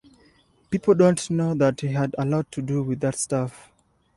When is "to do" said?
2.53-2.81